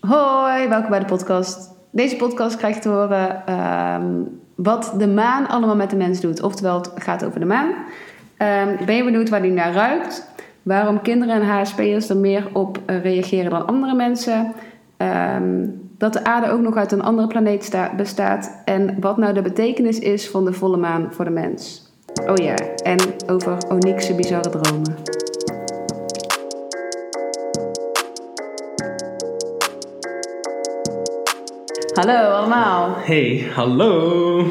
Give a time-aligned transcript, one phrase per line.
[0.00, 1.70] Hoi, welkom bij de podcast.
[1.90, 4.04] Deze podcast krijg je te horen ehm,
[4.54, 6.42] wat de maan allemaal met de mens doet.
[6.42, 7.72] Oftewel, het gaat over de maan.
[8.36, 10.28] Ehm, ben je benieuwd waar die naar ruikt?
[10.62, 14.52] Waarom kinderen en HSP'ers er meer op eh, reageren dan andere mensen?
[14.96, 15.66] Ehm,
[15.98, 18.60] dat de aarde ook nog uit een andere planeet sta- bestaat.
[18.64, 21.88] En wat nou de betekenis is van de volle maan voor de mens.
[22.26, 24.94] Oh ja, en over Onyx'e bizarre dromen.
[31.94, 34.46] Hallo allemaal, Hey, hallo.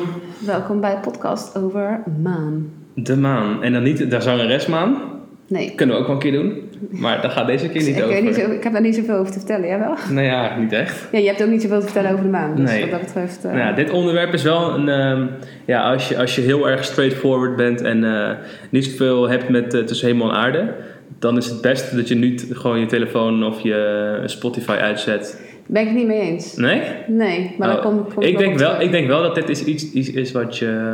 [0.45, 2.71] welkom bij podcast over maan.
[2.93, 3.63] De maan.
[3.63, 5.01] En dan niet de zangeresmaan.
[5.47, 6.69] Nee, Kunnen we ook wel een keer doen.
[6.89, 8.07] Maar dat gaat deze keer niet ik, over.
[8.07, 9.95] weet niet zo, ik heb daar niet zoveel over te vertellen, jij wel?
[10.09, 11.07] Nou ja, niet echt.
[11.11, 12.81] Ja, je hebt ook niet zoveel te vertellen over de maan, dus Nee.
[12.81, 13.37] wat dat betreft...
[13.45, 14.89] eh, Nou ja, dit onderwerp is wel een...
[14.89, 15.25] ehm,
[15.65, 18.31] ja, als je, als je heel erg straightforward bent en eh,
[18.69, 20.73] niet zoveel hebt met eh, tussen hemel en aarde...
[21.19, 25.41] Dan is het beste dat je niet gewoon je telefoon of je Spotify uitzet.
[25.71, 26.55] Ben ik het niet mee eens.
[26.55, 26.81] Nee?
[27.07, 28.83] Nee, maar dan Oh, kom, kom ik, denk wel, terug.
[28.85, 30.93] ik denk wel dat dit is iets, iets is wat je...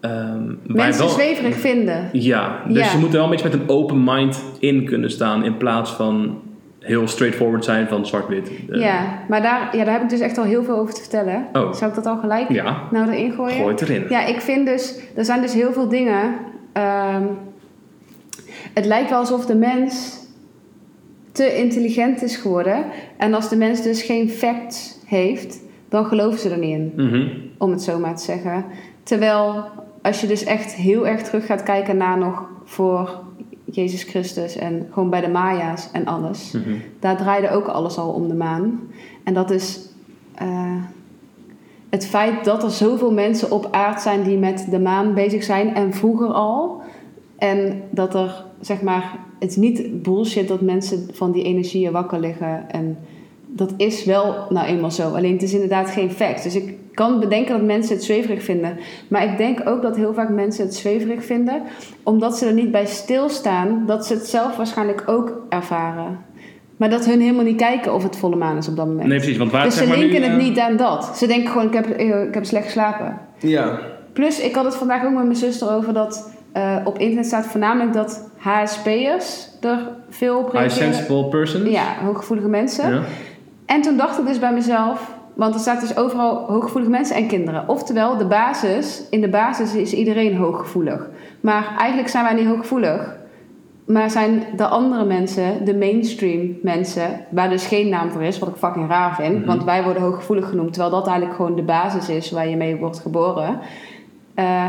[0.00, 2.08] waar Mensen wel- zweverig vinden.
[2.12, 2.92] Ja, dus Ja.
[2.92, 5.90] je moet er wel een beetje met een open mind in kunnen staan in plaats
[5.92, 6.40] van
[6.80, 8.50] heel straightforward zijn van zwart-wit.
[8.70, 11.00] Eh, Ja, maar daar, ja, daar heb ik dus echt al heel veel over te
[11.00, 11.46] vertellen.
[11.52, 11.72] Oh.
[11.72, 13.56] Zou ik dat al gelijk Ja, nou erin gooien?
[13.56, 14.04] gooi het erin.
[14.08, 16.34] Ja, ik vind dus, er zijn dus heel veel dingen.
[16.72, 17.22] ehm,
[18.74, 20.18] het lijkt wel alsof de mens
[21.36, 22.84] te intelligent is geworden.
[23.16, 27.28] En als de mens dus geen facts heeft, dan geloven ze er niet in, Mhm.
[27.58, 28.64] om het zo maar te zeggen.
[29.02, 29.64] Terwijl
[30.02, 33.10] als je dus echt heel erg terug gaat kijken naar nog voor
[33.64, 36.52] Jezus Christus en gewoon bij de Maya's en alles.
[36.52, 36.74] Mhm.
[37.00, 38.80] Daar draaide ook alles al om de maan.
[39.24, 39.80] En dat is
[40.34, 40.74] eh,
[41.90, 45.74] het feit dat er zoveel mensen op aard zijn die met de maan bezig zijn
[45.74, 46.80] en vroeger al.
[47.38, 52.20] En dat er, zeg maar, het is niet bullshit dat mensen van die energieën wakker
[52.20, 52.70] liggen.
[52.70, 52.98] En
[53.46, 55.14] dat is wel nou eenmaal zo.
[55.14, 56.42] Alleen het is inderdaad geen fact.
[56.42, 58.78] Dus ik kan bedenken dat mensen het zweverig vinden.
[59.08, 61.62] Maar ik denk ook dat heel vaak mensen het zweverig vinden,
[62.02, 66.18] omdat ze er niet bij stilstaan dat ze het zelf waarschijnlijk ook ervaren.
[66.76, 69.08] Maar dat hun helemaal niet kijken of het volle maan is op dat moment.
[69.08, 69.36] Nee, precies.
[69.36, 71.16] Want waar dus zeg ze maar linken nu, het eh, niet aan dat.
[71.16, 73.18] Ze denken gewoon, ik heb, eh, ik heb slecht geslapen.
[73.38, 73.78] Ja.
[74.12, 77.46] Plus, ik had het vandaag ook met mijn zuster over dat eh, op internet staat
[77.46, 79.78] voornamelijk dat HSP'ers er
[80.08, 80.94] veel op High reageren.
[80.94, 81.70] sensible person.
[81.70, 82.94] Ja, hooggevoelige mensen.
[82.94, 83.00] Ja.
[83.66, 87.26] En toen dacht ik dus bij mezelf, want er staat dus overal hooggevoelige mensen en
[87.26, 87.68] kinderen.
[87.68, 91.08] Oftewel, de basis, in de basis is iedereen hooggevoelig.
[91.40, 93.14] Maar eigenlijk zijn wij niet hooggevoelig.
[93.86, 98.48] Maar zijn de andere mensen, de mainstream mensen, waar dus geen naam voor is, wat
[98.48, 99.38] ik fucking raar vind.
[99.38, 99.46] Mhm.
[99.46, 102.76] Want wij worden hooggevoelig genoemd, terwijl dat eigenlijk gewoon de basis is waar je mee
[102.76, 103.58] wordt geboren.
[104.34, 104.64] Eh,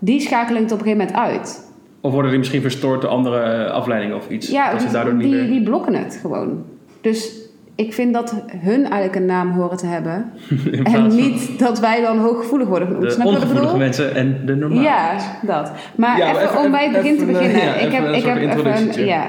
[0.00, 1.68] die schakelen het op een gegeven moment uit.
[2.00, 4.48] Of worden die misschien verstoord door andere eh, afleidingen of iets?
[4.50, 5.46] Ja, dat ze die, daardoor niet die, meer...
[5.46, 6.64] die blokken het gewoon.
[7.00, 7.38] Dus
[7.74, 10.32] ik vind dat hun eigenlijk een naam horen te hebben.
[10.82, 13.06] En van niet dat wij dan hooggevoelig worden genoemd.
[13.06, 15.72] de Snap ongevoelige mensen en de normale Ja, dat.
[15.94, 17.60] Maar Ja, maar even, even- om bij het begin te even, beginnen.
[17.62, 19.06] ja, ik heb, een ik heb even.
[19.06, 19.26] Ja.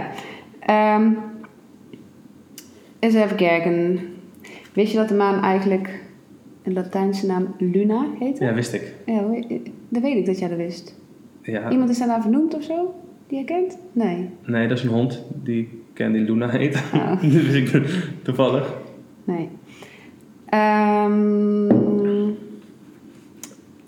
[0.59, 1.09] Ehm,
[2.99, 3.99] eens even kijken.
[4.73, 5.99] Wist je dat de maan eigenlijk
[6.63, 8.37] een Latijnse naam Luna heet?
[8.37, 8.93] Ja, wist ik.
[9.05, 9.21] Ja,
[9.91, 10.96] dat weet ik dat jij dat wist.
[11.41, 11.69] Ja.
[11.72, 12.94] Iemand is daarna vernoemd of zo?
[13.28, 13.78] Die je kent?
[13.91, 14.29] Nee.
[14.46, 16.84] Nee, dat is een hond die ik ken die Luna heet.
[16.94, 17.07] Oh.
[17.22, 17.85] Dat wist ik
[18.24, 18.74] toevallig.
[19.24, 19.50] Nee.
[20.46, 21.69] Ehm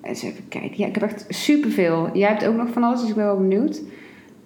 [0.01, 0.73] eens even kijken.
[0.77, 2.09] Ja, ik heb echt superveel.
[2.13, 3.81] Jij hebt ook nog van alles, dus ik ben wel benieuwd.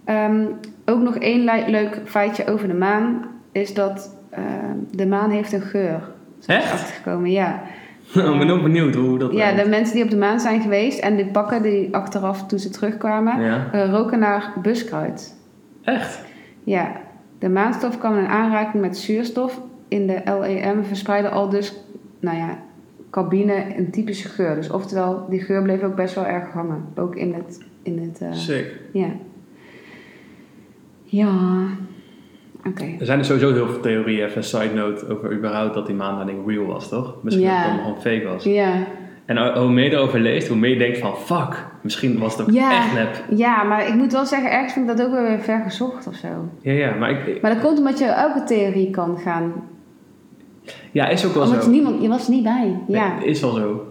[0.03, 0.45] Ehm,
[0.85, 3.25] ook nog één le- leuk feitje over de maan.
[3.51, 6.11] Is dat ehm, de maan heeft een geur.
[6.45, 6.71] We Echt?
[6.71, 7.61] Achtergekomen, ja.
[8.15, 10.61] Oh, ik ben ook benieuwd hoe dat Ja, de mensen die op de maan zijn
[10.61, 13.71] geweest en die pakken die achteraf toen ze terugkwamen, Ja.
[13.71, 15.35] eh, roken naar buskruid.
[15.83, 16.25] Echt?
[16.63, 16.91] Ja,
[17.39, 21.73] de maanstof kwam in aanraking met zuurstof in de LEM, verspreidde al dus,
[22.19, 22.57] nou ja,
[23.11, 24.55] cabine een typische geur.
[24.55, 26.85] Dus oftewel, die geur bleef ook best wel erg hangen.
[26.95, 28.71] Ook in het, in het, eh, Sick.
[28.93, 29.09] ja.
[31.03, 31.67] Ja,
[32.99, 35.95] Er zijn er sowieso heel veel theorieën, even een side note, over überhaupt dat die
[35.95, 37.15] maanlanding real was, toch?
[37.21, 37.51] Misschien Ja.
[37.51, 38.43] dat het allemaal gewoon fake was.
[38.43, 38.73] Ja.
[39.25, 42.37] En ho- hoe meer je erover leest, hoe meer je denkt van, fuck, misschien was
[42.37, 42.71] het ook Ja.
[42.77, 43.23] echt nep.
[43.37, 46.07] ja, maar ik moet wel zeggen, ergens vind ik dat ook wel weer ver gezocht
[46.07, 46.27] of zo.
[46.61, 49.53] Ja, ja, maar ik, Maar dat komt omdat je elke theorie kan gaan.
[50.91, 51.69] ja, is ook wel Omdat zo.
[51.69, 52.79] niemand, je was er niet bij.
[52.87, 53.21] Ja.
[53.21, 53.85] Is wel zo.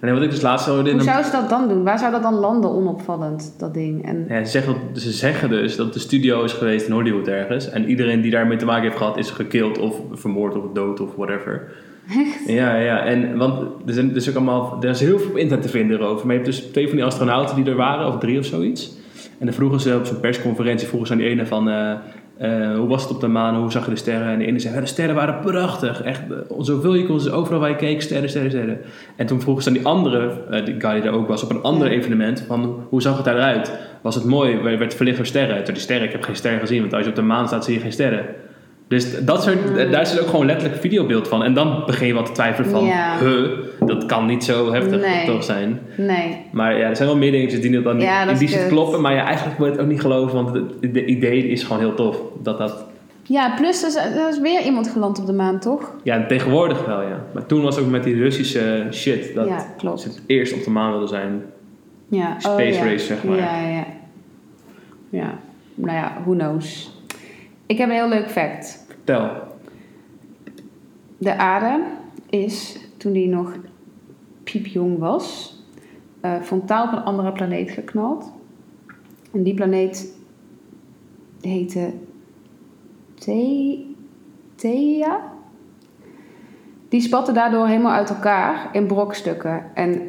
[0.00, 0.90] En wat ik dus laatst hoorde...
[0.90, 1.84] in Hoe zou ze dat dan doen?
[1.84, 4.06] Waar zou dat dan landen onopvallend, dat ding?
[4.06, 7.70] En, Ja, ze, zeggen, ze zeggen dus dat de studio is geweest in Hollywood ergens.
[7.70, 11.14] En iedereen die daarmee te maken heeft gehad is gekild of vermoord of dood of
[11.16, 11.72] whatever.
[12.08, 12.48] Echt?
[12.48, 13.04] Ja, ja.
[13.04, 16.00] En, want er, zijn, dus ook allemaal, er is heel veel op internet te vinden
[16.00, 16.26] erover.
[16.26, 18.98] Maar je hebt dus twee van die astronauten die er waren, of drie of zoiets.
[19.38, 21.68] En dan vroegen ze op zo'n persconferentie, vroegen ze aan die ene van...
[21.70, 21.92] eh,
[22.40, 23.56] eh, hoe was het op de maan?
[23.56, 24.28] Hoe zag je de sterren?
[24.28, 26.02] En de ene zei, ja, de sterren waren prachtig.
[26.02, 28.78] Echt, eh, zoveel je kon, overal waar je keek, sterren, sterren, sterren.
[29.16, 31.50] En toen vroegen ze aan die andere, eh, die guy die er ook was, op
[31.50, 33.78] een ander evenement, van hoe zag het eruit?
[34.02, 34.56] Was het mooi?
[34.56, 35.64] Werd werd verlicht door sterren?
[35.64, 37.64] Toen die sterren, ik heb geen sterren gezien, want als je op de maan staat,
[37.64, 38.24] zie je geen sterren.
[38.90, 39.90] Dus dat soort, Hmm.
[39.90, 41.42] daar is ook gewoon letterlijk videobeeld van.
[41.44, 43.18] En dan begin je wat te twijfelen van, Ja.
[43.18, 43.48] huh,
[43.86, 45.26] dat kan niet zo heftig Nee.
[45.26, 45.80] toch zijn.
[45.96, 46.36] Nee.
[46.52, 48.68] Maar ja, er zijn wel meer dingetjes die dan Ja, in die kut.
[48.68, 49.00] kloppen.
[49.00, 51.78] Maar ja, eigenlijk moet je het ook niet geloven, want het de idee is gewoon
[51.78, 52.16] heel tof.
[52.42, 52.84] Dat dat,
[53.22, 55.92] Ja, plus er is, er is weer iemand geland op de maan, toch?
[56.02, 57.24] ja, tegenwoordig wel ja.
[57.34, 60.00] Maar toen was ook met die Russische shit, dat Ja, klopt.
[60.00, 61.42] ze het eerst op de maan wilden zijn.
[62.08, 62.34] Ja.
[62.38, 62.90] Space oh, ja.
[62.90, 63.36] race, zeg maar.
[63.36, 63.84] Ja, ja.
[65.10, 65.34] Ja.
[65.74, 66.98] Nou ja, who knows.
[67.70, 68.84] Ik heb een heel leuk fact.
[68.88, 69.30] Vertel.
[71.18, 71.84] De aarde
[72.30, 73.56] is, toen die nog
[74.44, 75.56] piepjong was,
[76.20, 78.32] eh frontaal op een andere planeet geknald.
[79.32, 80.16] En die planeet
[81.40, 81.92] heette
[83.14, 83.84] The-
[84.54, 85.32] Theia.
[86.88, 89.64] Die spatte daardoor helemaal uit elkaar in brokstukken.
[89.74, 90.00] En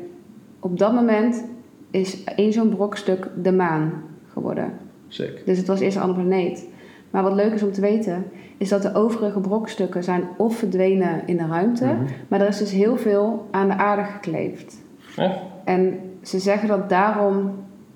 [0.60, 1.46] op dat moment
[1.92, 4.78] is één zo'n brokstuk de maan geworden.
[5.08, 5.46] Sick.
[5.46, 6.70] Dus het was eerst een andere planeet.
[7.12, 8.24] Maar wat leuk is om te weten,
[8.58, 11.96] is dat de overige brokstukken zijn of verdwenen in de ruimte, Mhm.
[12.28, 14.82] maar er is dus heel veel aan de aarde gekleefd.
[15.18, 15.32] Oh.
[15.64, 17.52] En ze zeggen dat daarom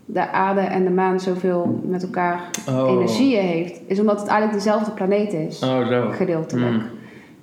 [0.06, 2.90] de aarde en de maan zoveel met elkaar Oh.
[2.90, 6.10] energieën heeft, is omdat het eigenlijk dezelfde planeet is, Oh, zo.
[6.12, 6.72] gedeeltelijk.
[6.72, 6.82] Mm.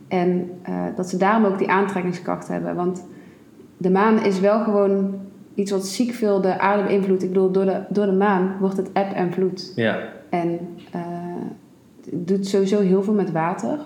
[0.09, 2.75] En eh, dat ze daarom ook die aantrekkingskracht hebben.
[2.75, 3.07] Want
[3.77, 5.15] de maan is wel gewoon
[5.55, 7.23] iets wat ziek veel de aarde beïnvloedt.
[7.23, 9.73] Ik bedoel, door de, door de maan wordt het eb en vloed.
[9.77, 9.99] Ja.
[10.31, 10.59] En
[10.93, 11.01] eh,
[12.05, 13.79] het doet sowieso heel veel met water.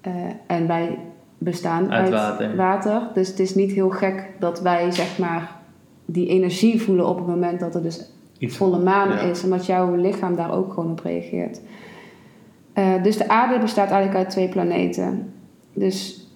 [0.00, 0.12] Eh,
[0.46, 0.98] en wij
[1.38, 2.56] bestaan Uit uit, water.
[2.56, 3.02] water.
[3.14, 5.56] Dus het is niet heel gek dat wij zeg maar
[6.04, 8.10] die energie voelen op het moment dat er dus
[8.40, 9.18] Iets volle maan ja.
[9.18, 9.44] is.
[9.44, 11.60] Omdat jouw lichaam daar ook gewoon op reageert.
[12.72, 15.32] Eh, dus de aarde bestaat eigenlijk uit twee planeten.
[15.72, 16.26] Dus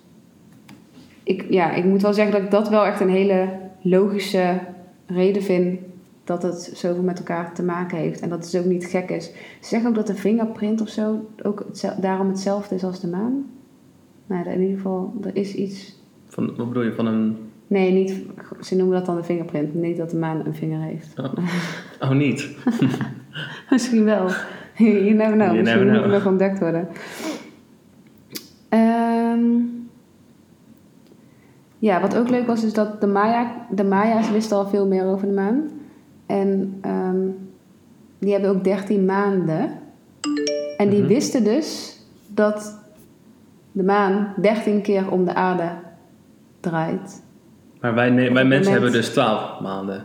[1.23, 3.49] ik, ja, ik moet wel zeggen dat ik dat wel echt een hele
[3.85, 4.61] logische
[5.07, 5.79] reden vind
[6.25, 8.21] dat het zoveel met elkaar te maken heeft.
[8.21, 9.25] En dat het ook niet gek is.
[9.61, 11.67] Ze zeggen ook dat de fingerprint of zo ook
[12.01, 13.47] daarom hetzelfde is als de maan.
[14.27, 15.99] Nou, in ieder geval, er is iets.
[16.27, 16.93] Van, wat bedoel je?
[16.93, 17.37] Van een...
[17.67, 18.25] Nee, niet,
[18.61, 19.75] ze noemen dat dan de fingerprint.
[19.75, 21.15] Niet dat de maan een vinger heeft.
[22.01, 22.49] Oh, niet.
[23.71, 24.29] Misschien wel.
[24.77, 25.47] You never know.
[25.47, 26.03] You Misschien never moet know.
[26.03, 26.89] het nog ontdekt worden.
[28.69, 29.41] Ehm,
[31.85, 35.05] ja, wat ook leuk was, is dat de, Maya, de Maya's wisten al veel meer
[35.05, 35.71] over de maan.
[36.27, 37.17] En ehm,
[38.19, 39.71] die hebben ook 13 maanden.
[40.77, 41.09] En die Mhm.
[41.09, 41.99] wisten dus
[42.29, 42.79] dat
[43.73, 45.69] de maan 13 keer om de aarde
[46.61, 47.23] draait.
[47.81, 50.05] Maar wij, wij mensen hebben dus 12 maanden.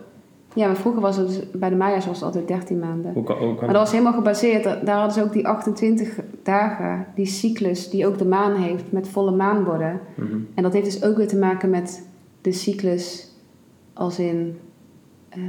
[0.56, 3.14] Ja, maar vroeger was het bij de Maya's was het altijd 13 maanden.
[3.14, 6.20] Hoe kan, hoe kan Maar dat was helemaal gebaseerd, daar hadden ze ook die 28
[6.44, 10.00] dagen, die cyclus die ook de maan heeft, met volle maan worden.
[10.16, 10.38] Mhm.
[10.54, 12.08] En dat heeft dus ook weer te maken met
[12.42, 13.34] de cyclus
[13.94, 14.58] als in
[15.30, 15.40] eh,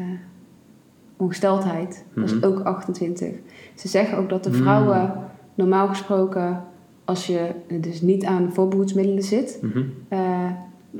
[1.17, 2.05] ongesteldheid.
[2.15, 2.45] Dat is Mhm.
[2.45, 3.29] ook 28.
[3.75, 4.57] Ze zeggen ook dat de Mm.
[4.57, 5.13] vrouwen
[5.55, 6.65] normaal gesproken,
[7.05, 7.51] als je
[7.81, 9.83] dus niet aan voorbehoedsmiddelen zit, Mhm.
[10.09, 10.19] eh,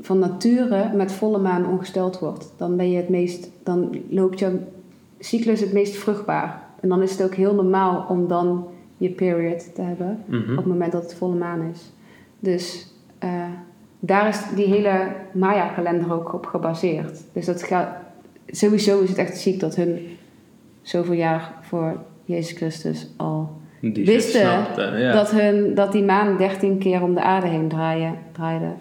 [0.01, 2.53] van nature met volle maan ongesteld wordt.
[2.57, 4.59] Dan ben je het meest, dan loopt je
[5.19, 6.61] cyclus het meest vruchtbaar.
[6.79, 8.67] En dan is het ook heel normaal om dan
[8.97, 10.51] je period te hebben Mhm.
[10.51, 11.91] op het moment dat het volle maan is.
[12.39, 13.43] Dus eh,
[13.99, 17.23] daar is die hele Maya-kalender ook op gebaseerd.
[17.33, 17.87] Dus dat gaat,
[18.47, 19.99] sowieso is het echt ziek dat hun
[20.81, 21.95] zoveel jaar voor
[22.25, 23.49] Jezus Christus al
[23.81, 25.11] Die wisten snapte, ja.
[25.13, 28.71] dat, hun, dat die maan 13 keer om de aarde heen draaien, draaide.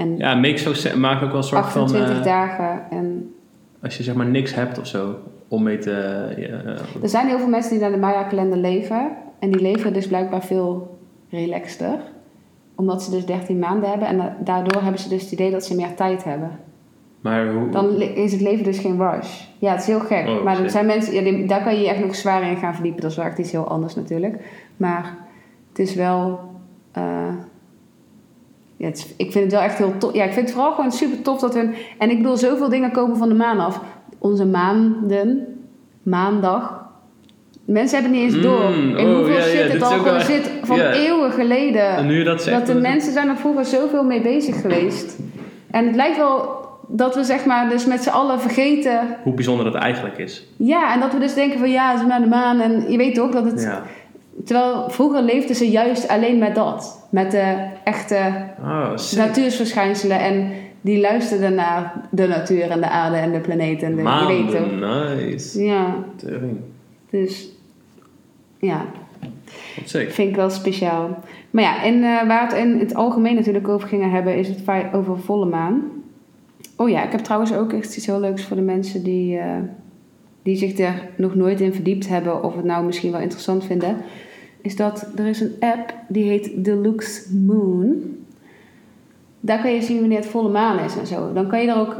[0.00, 2.16] En Ja, so maakt ook wel een soort 28 van...
[2.18, 2.82] eh, dagen.
[2.90, 3.34] En
[3.82, 5.14] als je zeg maar niks hebt of zo,
[5.48, 5.90] om mee te...
[6.36, 9.08] ja, eh, er zijn heel veel mensen die naar de Maya-kalender leven.
[9.38, 10.98] En die leven dus blijkbaar veel
[11.30, 11.98] relaxter.
[12.74, 14.08] Omdat ze dus 13 maanden hebben.
[14.08, 16.50] En da- daardoor hebben ze dus het idee dat ze meer tijd hebben.
[17.20, 17.70] maar hoe...
[17.70, 19.40] Dan is het leven dus geen rush.
[19.58, 20.26] Ja, het is heel gek.
[20.28, 22.56] Oh, maar er zijn mensen, ja, die- daar kan je je echt nog zwaar in
[22.56, 23.00] gaan verdiepen.
[23.00, 24.36] Dat is wel echt iets heel anders natuurlijk.
[24.76, 25.16] Maar
[25.68, 26.40] het is wel.
[26.92, 27.34] eh,
[28.80, 30.14] ja, het is- ik vind het wel echt heel tof.
[30.14, 31.74] Ja, ik vind het vooral gewoon super tof dat hun.
[31.98, 33.80] En ik bedoel, zoveel dingen komen van de maan af.
[34.18, 35.46] Onze maanden,
[36.02, 36.88] maandag.
[37.64, 38.70] Mensen hebben niet eens door.
[38.70, 40.92] Mm, in oh, hoeveel ja, ja, shit het al gewoon echt- zit van ja.
[40.92, 41.88] eeuwen geleden.
[41.96, 42.58] en nu dat zegt...
[42.66, 45.18] Dat de mensen zijn er vroeger zoveel mee bezig geweest.
[45.70, 46.58] En het lijkt wel
[46.88, 49.00] dat we zeg maar dus met z'n allen vergeten...
[49.22, 50.46] Hoe bijzonder dat eigenlijk is.
[50.56, 52.60] Ja, en dat we dus denken van ja, het is naar de maan.
[52.60, 53.68] En je weet toch dat het...
[54.44, 57.06] Terwijl vroeger leefden ze juist alleen met dat.
[57.10, 60.20] Met de echte Oh, natuursverschijnselen.
[60.20, 63.82] En die luisterden naar de natuur en de aarde en de planeet.
[63.82, 64.02] En de.
[64.02, 65.64] Maanden, nice.
[65.64, 66.58] Ja, Tering.
[67.10, 67.48] dus...
[68.58, 68.84] Ja.
[69.84, 70.10] Sick.
[70.10, 71.18] Vind ik wel speciaal.
[71.50, 74.62] Maar ja, en eh, waar het in het algemeen natuurlijk over gingen hebben, is het
[74.92, 75.82] over volle maan.
[76.76, 79.56] Oh ja, ik heb trouwens ook echt iets heel leuks voor de mensen die, eh,
[80.42, 83.96] die zich er nog nooit in verdiept hebben, of het nou misschien wel interessant vinden.
[84.62, 88.18] Is dat er is een app die heet Deluxe Moon.
[89.40, 91.32] Daar kan je zien wanneer het volle maan is en zo.
[91.32, 91.96] Dan kan je er ook.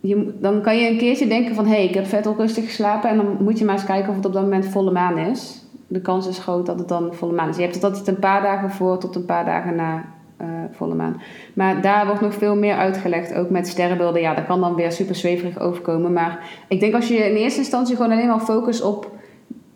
[0.00, 3.10] Je, dan kan je een keertje denken van hé, hey, ik heb vet rustig geslapen.
[3.10, 5.64] En dan moet je maar eens kijken of het op dat moment volle maan is.
[5.86, 7.56] De kans is groot dat het dan volle maan is.
[7.56, 10.04] Je hebt het altijd een paar dagen voor tot een paar dagen na
[10.36, 11.20] eh, volle maan.
[11.54, 14.20] Maar daar wordt nog veel meer uitgelegd, ook met sterrenbeelden.
[14.20, 16.12] Ja, dat kan dan weer super zweverig overkomen.
[16.12, 19.18] Maar ik denk als je in eerste instantie gewoon alleen maar focust op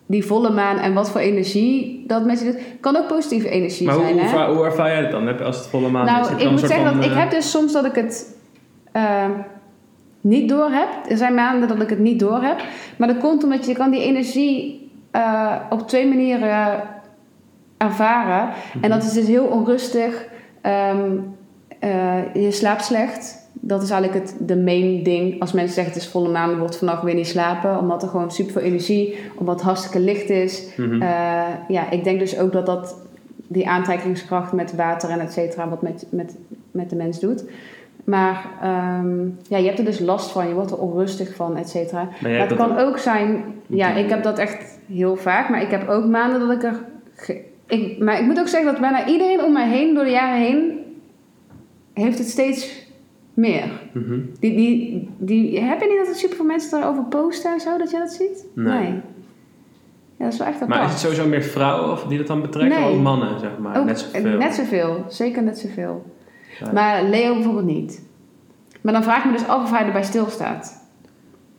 [0.07, 2.61] die volle maan en wat voor energie dat met je doet.
[2.81, 4.31] Kan ook positieve energie Maar hoe, zijn, hoe, hè?
[4.31, 5.27] ervaar- hoe ervaar jij het dan?
[5.27, 6.13] Heb je als het volle maan is?
[6.13, 8.37] Nou, heb je ik moet zeggen dat ik eh, heb dus soms dat ik het
[8.93, 9.25] eh,
[10.21, 10.89] niet door heb.
[11.11, 12.63] Er zijn maanden dat ik het niet door heb.
[12.97, 16.81] Maar dat komt omdat je kan die energie eh, op twee manieren
[17.77, 18.49] ervaren.
[18.81, 20.25] En dat is dus heel onrustig.
[20.61, 21.11] Ehm,
[21.79, 23.44] eh, je slaapt slecht.
[23.61, 25.41] Dat is eigenlijk het de main ding.
[25.41, 27.79] Als mensen zeggen het is volle maan, wordt vannacht weer niet slapen.
[27.79, 30.69] Omdat er gewoon super veel energie, omdat het hartstikke licht is.
[30.77, 31.03] mhm.
[31.03, 32.97] Eh, ja, ik denk dus ook dat dat
[33.47, 36.37] die aantrekkingskracht met water en et cetera, wat met, met,
[36.71, 37.45] met de mens doet.
[38.05, 39.19] Maar ehm,
[39.49, 42.03] ja, je hebt er dus last van, je wordt er onrustig van, et cetera.
[42.21, 43.99] Maar Maar het kan ook zijn, ja, Mhm.
[43.99, 46.81] ik heb dat echt heel vaak, maar ik heb ook maanden dat ik er.
[47.67, 50.41] ik, maar ik moet ook zeggen dat bijna iedereen om mij heen, door de jaren
[50.43, 50.79] heen,
[51.93, 52.84] heeft het steeds
[53.35, 53.71] meer.
[53.93, 54.21] Mhm.
[54.41, 57.79] Die, die, die, heb je niet dat er super veel mensen daarover posten en zo,
[57.79, 58.45] dat je dat ziet?
[58.55, 58.93] Nee.
[60.17, 60.71] Ja, dat is wel echt apart.
[60.71, 62.79] Maar is het sowieso meer vrouwen of die dat dan betrekken?
[62.81, 62.89] Nee.
[62.89, 63.79] Of ook mannen, zeg maar?
[63.79, 64.39] Ook net zoveel.
[64.39, 66.05] Net zoveel, zeker net zoveel.
[66.61, 66.73] Ja.
[66.73, 68.03] Maar Leo bijvoorbeeld niet.
[68.81, 70.83] Maar dan vraag ik me dus af of hij erbij stilstaat.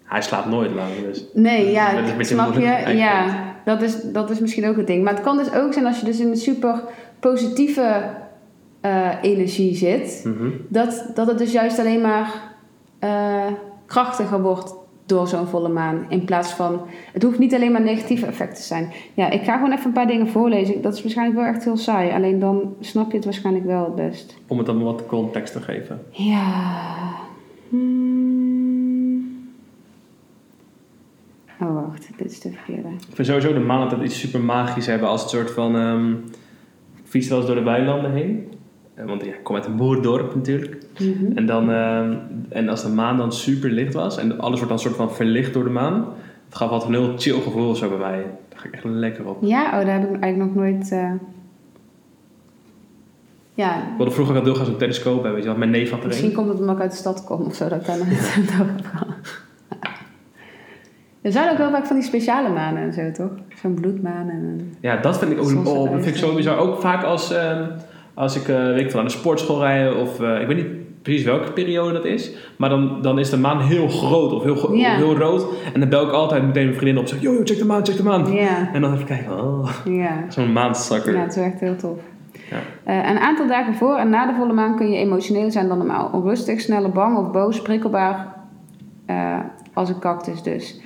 [0.03, 1.25] Hij slaapt nooit lang, dus...
[1.33, 2.65] Nee, ja, Dat is een snap je?
[2.65, 2.99] eigenlijk.
[2.99, 5.03] Ja, dat is, dat is misschien ook het ding.
[5.03, 6.83] Maar het kan dus ook zijn als je dus in een super
[7.19, 8.03] positieve
[8.85, 10.49] eh, energie zit, Mhm.
[10.67, 12.53] dat, dat het dus juist alleen maar
[12.99, 13.45] eh,
[13.85, 14.73] krachtiger wordt
[15.05, 16.05] door zo'n volle maan.
[16.09, 16.81] In plaats van,
[17.13, 18.91] het hoeft niet alleen maar negatieve effecten te zijn.
[19.13, 20.81] Ja, ik ga gewoon even een paar dingen voorlezen.
[20.81, 22.11] Dat is waarschijnlijk wel echt heel saai.
[22.11, 24.35] Alleen dan snap je het waarschijnlijk wel het best.
[24.47, 26.01] Om het dan wat context te geven.
[26.09, 26.43] Ja.
[27.69, 29.49] Hmm.
[31.61, 32.09] Oh, wacht.
[32.17, 32.89] Dit is de verkeerde.
[32.89, 35.75] Ik vind sowieso de maan altijd iets super magisch hebben als het soort van...
[35.75, 36.13] ehm
[37.03, 38.51] fiets wel eens door de weilanden heen.
[38.95, 40.77] Eh, Want ja, ik kom uit een boerendorp natuurlijk.
[40.99, 41.37] Mhm.
[41.37, 42.13] En, dan, ehm,
[42.49, 45.53] en als de maan dan super licht was en alles wordt dan soort van verlicht
[45.53, 46.05] door de maan.
[46.45, 48.25] Het gaf altijd een heel chill gevoel zo bij mij.
[48.49, 49.37] Daar ga ik echt lekker op.
[49.41, 50.91] Ja, oh, daar heb ik eigenlijk nog nooit...
[50.91, 51.11] eh,
[53.53, 55.57] Ja, Ik wilde vroeger al heel graag zo'n telescoop hebben, weet je wel.
[55.57, 57.69] Mijn neef had er misschien komt het omdat ik uit de stad kom of zo,
[57.69, 59.07] dat ik daar nog niet aan heb gehad.
[61.21, 63.31] Er zijn ook wel vaak van die speciale manen en zo, toch?
[63.61, 64.73] Zo'n bloedmaan en.
[64.79, 67.63] Ja, dat vind ik ook, oh, dat vind ik sowieso ook vaak als, ehm,
[68.15, 71.01] als ik eh, weet ik veel, aan de sportschool rij of eh, ik weet niet
[71.01, 72.31] precies welke periode dat is.
[72.57, 74.91] Maar dan, dan is de maan heel groot of heel, gro- Ja.
[74.91, 75.45] of heel rood.
[75.73, 77.65] En dan bel ik altijd meteen mijn vriendin op en zeg, yo, yo, check de
[77.65, 78.27] maan, check de maan.
[78.73, 80.23] En dan even kijken, oh, ja.
[80.29, 81.13] zo'n maanzakker.
[81.13, 81.99] Ja, het is echt heel tof.
[82.49, 82.57] Ja.
[82.83, 85.77] Eh, een aantal dagen voor en na de volle maan kun je emotioneler zijn dan
[85.77, 86.09] normaal.
[86.13, 88.33] Onrustig, sneller bang of boos, prikkelbaar
[89.73, 90.79] als een cactus dus.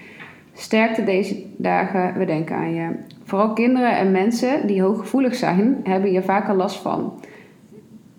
[0.53, 2.89] Sterkte deze dagen, we denken aan je.
[3.29, 7.13] Vooral kinderen en mensen die hooggevoelig zijn, hebben hier vaker last van.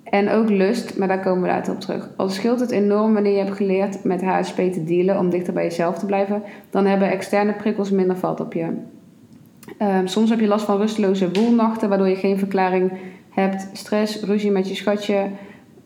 [0.02, 2.10] En ook lust, maar daar komen we later op terug.
[2.16, 5.62] Al scheelt het enorm wanneer je hebt geleerd met HSP te dealen om dichter bij
[5.62, 8.72] jezelf te blijven, dan hebben externe prikkels minder vat op je.
[9.78, 12.92] Ehm, soms heb je last van rusteloze woelnachten, waardoor je geen verklaring
[13.30, 13.68] hebt.
[13.72, 15.28] Stress, ruzie met je schatje.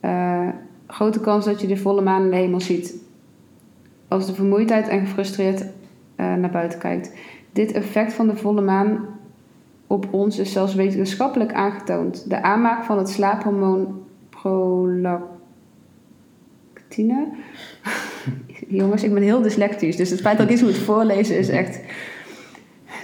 [0.00, 0.48] eh,
[0.86, 2.94] grote kans dat je de volle maan in de hemel ziet.
[4.08, 5.60] Als de vermoeidheid en gefrustreerd
[6.16, 7.12] eh, naar buiten kijkt.
[7.52, 9.13] Dit effect van de volle maan
[9.86, 12.30] op ons is zelfs wetenschappelijk aangetoond.
[12.30, 15.28] De aanmaak van het slaaphormoon prolactine.
[18.68, 21.80] Jongens, ik ben heel dyslectisch, dus het feit dat ik iets moet voorlezen is echt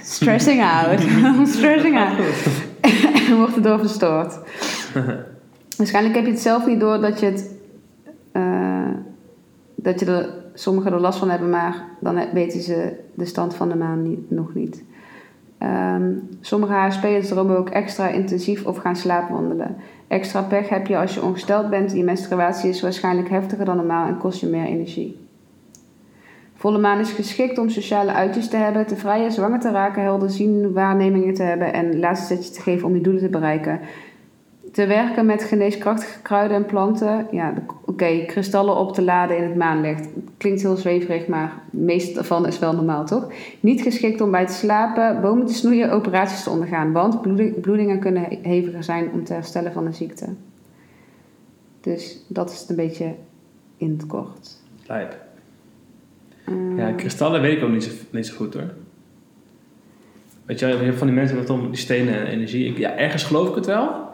[0.01, 0.99] stressing out.
[1.55, 2.17] stressing out.
[3.37, 4.39] Wordt erdoor verstoord.
[5.77, 7.49] Waarschijnlijk heb je het zelf niet door dat je het
[8.31, 8.89] eh,
[9.75, 13.69] dat je er sommigen er last van hebben, maar dan weten ze de stand van
[13.69, 14.83] de maan niet, nog niet.
[15.61, 19.75] Ehm, sommige HSP'ers dromen ook extra intensief of gaan slaapwandelen.
[20.07, 21.91] Extra pech heb je als je ongesteld bent.
[21.91, 25.19] Je menstruatie is waarschijnlijk heftiger dan normaal en kost je meer energie.
[26.53, 30.29] Volle maan is geschikt om sociale uitjes te hebben, te vrijen, zwanger te raken, helder
[30.29, 33.79] zien, waarnemingen te hebben en laatste zetje te geven om je doelen te bereiken.
[34.71, 37.27] Te werken met geneeskrachtige kruiden en planten.
[37.31, 37.53] Ja,
[37.85, 40.07] oké, kristallen op te laden in het maanlicht.
[40.37, 43.31] Klinkt heel zweverig, maar het meeste daarvan is wel normaal, toch?
[43.59, 46.91] Niet geschikt om bij te slapen, bomen te snoeien, operaties te ondergaan.
[46.91, 50.25] Want bloeding- bloedingen kunnen he- heviger zijn om te herstellen van een ziekte.
[51.81, 53.13] Dus dat is het een beetje
[53.77, 54.57] in het kort.
[54.87, 55.15] Lijp.
[56.45, 58.69] Eh, Ja, kristallen weet ik ook niet zo, niet zo goed hoor.
[60.45, 62.67] Weet je, je hebt van die mensen met om die stenen en energie.
[62.69, 64.09] Ik, ja, ergens geloof ik het wel,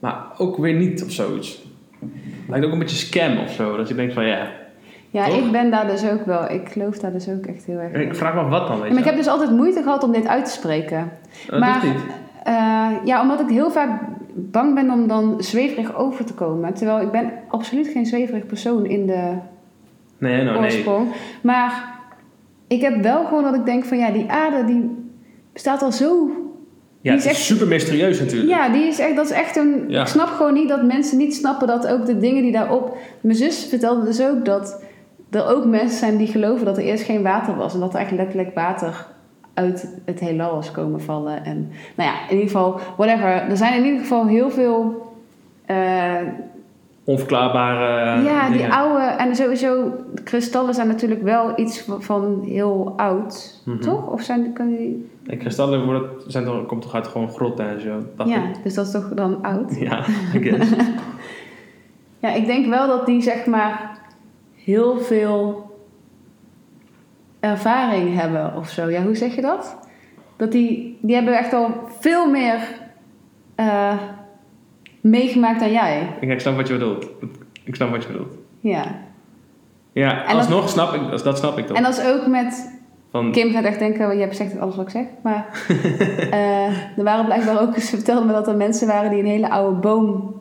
[0.00, 1.64] maar ook weer niet of zoiets.
[2.48, 3.76] Lijkt ook een beetje scam of zo.
[3.76, 4.48] Dat je denkt van ja.
[5.10, 5.36] ja, toch?
[5.36, 6.50] ik ben daar dus ook wel.
[6.50, 8.00] Ik geloof daar dus ook echt heel erg in.
[8.00, 8.90] Ik vraag me wat dan, weet Ja, je.
[8.90, 11.12] maar ik heb dus altijd moeite gehad om dit uit te spreken.
[11.50, 11.94] Dat maar- niet.
[12.44, 14.00] Eh, ja, omdat ik heel vaak
[14.34, 16.74] bang ben om dan zweverig over te komen.
[16.74, 19.32] Terwijl ik ben absoluut geen zweverig persoon in de
[20.18, 20.56] Nee, nee.
[20.58, 21.08] oorsprong.
[21.42, 21.94] Maar
[22.66, 24.90] ik heb wel gewoon dat ik denk van ja, die aarde die
[25.52, 26.30] bestaat al zo...
[27.06, 28.50] Ja, die is echt- super mysterieus natuurlijk.
[28.50, 29.84] Ja, die is echt, dat is echt een...
[29.88, 30.00] Ja.
[30.00, 32.96] Ik snap gewoon niet dat mensen niet snappen dat ook de dingen die daarop...
[33.20, 34.82] Mijn zus vertelde dus ook dat
[35.30, 37.74] er ook mensen zijn die geloven dat er eerst geen water was.
[37.74, 39.06] En dat er eigenlijk letterlijk water
[39.54, 41.44] uit het heelal is komen vallen.
[41.44, 43.26] En nou ja, in ieder geval, whatever.
[43.28, 45.06] Er zijn in ieder geval heel veel...
[45.66, 46.14] eh,
[47.04, 49.04] Onverklaarbare ja, die oude...
[49.04, 49.92] En sowieso,
[50.24, 53.80] kristallen zijn natuurlijk wel iets van- heel oud, Mhm.
[53.80, 54.10] toch?
[54.12, 55.10] Of zijn, kunnen die...
[55.26, 58.02] En kristallen worden, zijn toch, komt toch uit gewoon grotten en zo.
[58.16, 58.62] Dacht Ja, ik.
[58.62, 59.76] dus dat is toch dan oud?
[59.78, 60.04] Ja,
[60.34, 60.70] I guess.
[62.18, 63.98] Ja, ik denk wel dat die zeg maar
[64.54, 65.64] heel veel
[67.40, 68.88] ervaring hebben of zo.
[68.90, 69.76] Ja, hoe zeg je dat?
[70.36, 72.58] Dat die, die hebben echt al veel meer
[73.54, 73.94] eh,
[75.00, 76.16] meegemaakt dan jij.
[76.20, 77.06] ik, ik snap wat je bedoelt.
[77.64, 78.34] Ik snap wat je bedoelt.
[78.60, 78.84] Ja.
[79.92, 81.76] Ja, En dat- alsnog snap ik, dat snap ik toch.
[81.76, 82.75] En dat is ook met...
[83.10, 85.04] Van, Kim gaat echt denken, je zegt alles wat ik zeg.
[85.22, 85.46] Maar
[86.30, 86.66] eh,
[86.98, 87.76] er waren blijkbaar ook...
[87.78, 90.34] Ze vertelde me dat er mensen waren die een hele oude boom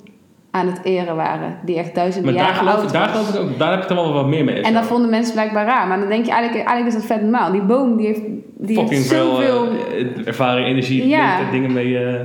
[0.51, 1.57] aan het eren waren.
[1.65, 3.27] Die echt duizenden maar jaren geloof, oud daar was.
[3.29, 4.61] geloof ik ook, daar heb ik dan wel wat meer mee.
[4.61, 5.87] En dat vonden mensen blijkbaar raar.
[5.87, 7.51] Maar dan denk je eigenlijk, eigenlijk is dat vet normaal.
[7.51, 8.21] Die boom die heeft,
[8.57, 9.67] die fucking heeft veel zoveel...
[9.67, 11.37] eh, ervaring, energie, Ja.
[11.37, 11.97] dingen- dingen mee.
[12.05, 12.21] eh,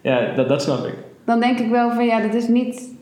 [0.00, 0.94] ja, dat, dat snap ik.
[1.24, 2.92] Dan denk ik wel van ja, dat is niet...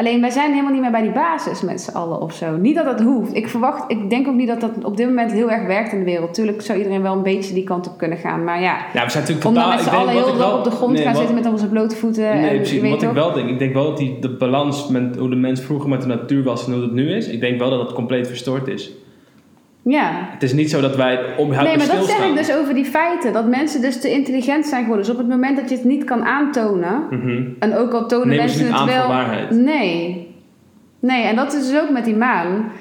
[0.00, 2.56] Alleen wij zijn helemaal niet meer bij die basis met z'n allen of zo.
[2.56, 3.34] Niet dat dat hoeft.
[3.34, 5.98] Ik verwacht, ik denk ook niet dat dat op dit moment heel erg werkt in
[5.98, 6.34] de wereld.
[6.34, 8.44] Tuurlijk zou iedereen wel een beetje die kant op kunnen gaan.
[8.44, 10.70] Maar ja, Ja, we zijn natuurlijk om dan met z'n allen heel wel- op de
[10.70, 12.22] grond nee, gaan wat- zitten met onze blote voeten.
[12.40, 12.80] Nee, en precies.
[12.80, 15.36] weet Wat ik wel denk, ik denk wel dat die, de balans met hoe de
[15.36, 17.80] mens vroeger met de natuur was en hoe het nu is, ik denk wel dat
[17.80, 18.92] het compleet verstoord is.
[19.82, 20.28] Ja.
[20.30, 22.84] Het is niet zo dat wij Nee, onbehouden maar dat zeg ik dus over die
[22.84, 23.32] feiten.
[23.32, 25.04] Dat mensen dus te intelligent zijn geworden.
[25.06, 27.06] Dus op het moment dat je het niet kan aantonen...
[27.10, 27.42] Mhm.
[27.58, 29.58] En ook al tonen ze mensen niet het wel.
[29.58, 30.28] Nee.
[31.00, 32.72] Nee, en dat is dus ook met die maan.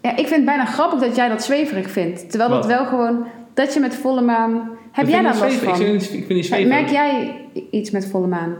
[0.00, 2.30] Ja, ik vind het bijna grappig dat jij dat zweverig vindt.
[2.30, 3.26] Terwijl dat wel gewoon.
[3.54, 4.70] Dat je met volle maan.
[4.92, 5.68] Heb jij daar last van?
[5.68, 6.68] Ik vind, ik zweverig.
[6.68, 8.56] Merk jij iets met volle maan?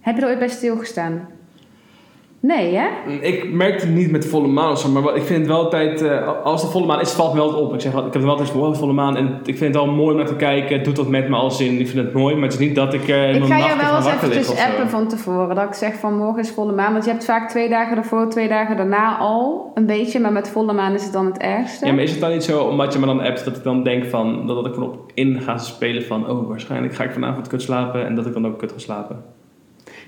[0.00, 1.28] Heb je er ooit bij stilgestaan?
[2.40, 2.86] Nee, hè?
[3.20, 6.02] Ik merk het niet met volle maan of zo, maar ik vind het wel altijd,
[6.02, 7.74] eh, als de volle maan is, valt me wel op.
[7.74, 9.16] Ik, zeg, wel- ik heb wel altijd van, wow, volle maan.
[9.16, 10.76] En ik vind het wel mooi om naar te kijken.
[10.76, 12.74] Het doet wat met me als in, ik vind het mooi, maar het is niet
[12.74, 15.54] dat ik er Ik ga je wel eens eventjes appen van tevoren.
[15.56, 16.92] Dat ik zeg van morgen is volle maan.
[16.92, 20.20] Want je hebt vaak twee dagen ervoor, twee dagen daarna al een beetje.
[20.20, 21.86] Maar met volle maan is het dan het ergste.
[21.86, 23.82] Ja, maar is het dan niet zo, omdat je me dan appt, dat ik dan
[23.82, 27.62] denk van, dat ik erop in ga spelen van, oh, waarschijnlijk ga ik vanavond kut
[27.62, 29.22] slapen en dat ik dan ook kut ga slapen.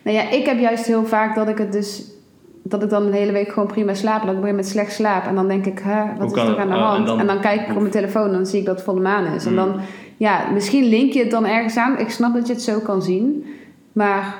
[0.03, 2.19] Nou ja, ik heb juist heel vaak dat ik het dus...
[2.63, 4.25] Dat ik dan een hele week gewoon prima slaap.
[4.25, 5.27] Dat ik begin met slecht slaap.
[5.27, 7.09] En dan denk ik, hè, wat Hoe is er aan de Oh, en hand?
[7.09, 9.01] en, dan- dan, kijk ik op mijn telefoon en dan zie ik dat het volle
[9.01, 9.45] maan is.
[9.47, 9.57] En Hmm.
[9.73, 9.81] dan,
[10.17, 11.99] ja, misschien link je het dan ergens aan.
[11.99, 13.45] Ik snap dat je het zo kan zien.
[13.93, 14.35] Maar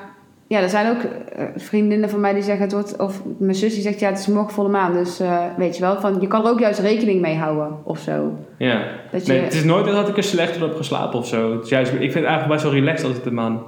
[0.47, 2.97] ja, er zijn ook eh, vriendinnen van mij die zeggen het wordt...
[2.99, 4.93] Of mijn zus die zegt, ja, het is morgen volle maan.
[4.93, 7.99] Dus eh, weet je wel, van, je kan er ook juist rekening mee houden of
[7.99, 8.33] zo.
[8.57, 8.83] Ja.
[9.13, 11.53] Dat je, Nee, het is nooit dat ik er slecht op heb geslapen of zo.
[11.53, 13.61] Het is juist, ik vind het eigenlijk best wel relaxed als het de maan.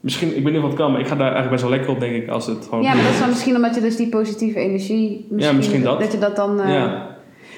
[0.00, 1.90] Misschien, ik weet niet wat het kan, maar ik ga daar eigenlijk best wel lekker
[1.90, 2.82] op, denk ik, als het gewoon.
[2.84, 5.26] ja, maar dat is dan misschien omdat je dus die positieve energie...
[5.30, 6.00] Misschien, misschien dat.
[6.00, 6.60] Dat je dat dan...
[6.60, 7.08] eh, Ja.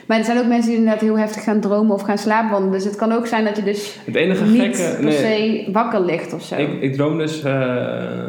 [0.07, 2.73] Maar er zijn ook mensen die inderdaad heel heftig gaan dromen of gaan slaapwandelen.
[2.73, 4.95] Dus het kan ook zijn dat je dus Het enige niet gekke.
[4.97, 6.57] per Nee, se wakker ligt of zo.
[6.57, 8.29] ik, ik droom dus eh,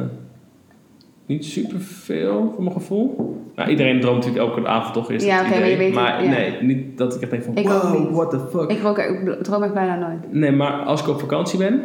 [1.26, 3.36] niet superveel voor mijn gevoel.
[3.56, 5.12] Nou, iedereen droomt natuurlijk elke avond toch?
[5.12, 6.30] Is Ja, oké, maar je weet het, ja.
[6.30, 7.56] nee, niet dat ik echt denk van.
[7.56, 8.72] Ik wow, what the fuck.
[8.72, 10.34] Ik, ook, ik droom echt bijna nooit.
[10.34, 11.82] Nee, maar als ik op vakantie ben,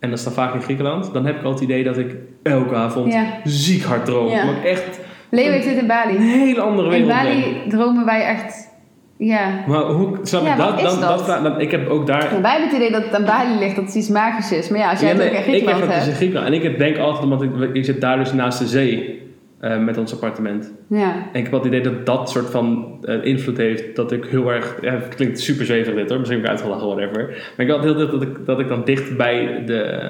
[0.00, 2.16] en dat is dan vaak in Griekenland, dan heb ik altijd het idee dat ik
[2.42, 3.24] elke avond Ja.
[3.44, 4.28] ziek hard droom.
[4.28, 4.44] Ja.
[4.44, 6.16] Maar ik echt Leo heeft dit in een Bali.
[6.18, 7.40] hele andere In wereld ben.
[7.40, 8.68] Bali dromen wij echt...
[9.16, 9.64] Ja.
[9.66, 11.26] Maar hoe, snap Ja, wat dat, dan, dat?
[11.26, 12.42] dan, ik heb ook daar...
[12.42, 14.68] Wij hebben het idee dat het aan Bali ligt, dat het iets magisch is.
[14.68, 16.14] Maar ja, als jij het ook in ik heb Griekenland het dus in.
[16.14, 16.46] Griekenland.
[16.46, 19.22] En ik denk altijd, omdat ik, ik zit daar dus naast de zee
[19.60, 20.72] eh, met ons appartement.
[20.86, 21.12] Ja.
[21.12, 23.96] En ik heb wel het idee dat dat soort van eh, invloed heeft.
[23.96, 24.76] Dat ik heel erg.
[24.80, 26.18] Ja, het klinkt super zweverig dit hoor.
[26.18, 27.52] Misschien heb ik uitgelachen, whatever.
[27.56, 30.00] Maar ik had heel dat ik, dat ik dan dicht bij de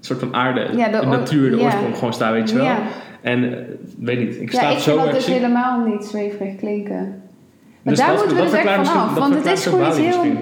[0.00, 1.64] soort van aarde, Ja, de natuur, de ja.
[1.64, 2.64] oorsprong gewoon staat, weet je wel.
[2.64, 2.78] Ja.
[3.20, 3.58] En eh,
[3.98, 7.22] weet niet, ik Ja, sta ik zo vind dat erg dus helemaal niet zweverig klinken.
[7.82, 9.14] Maar Dus daar dat- moeten we dat dus echt verklaart van misschien- af.
[9.14, 10.32] dat Want het is gewoon iets heel...